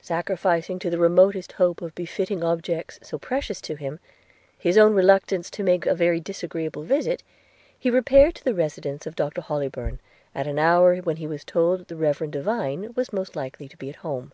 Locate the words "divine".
12.32-12.94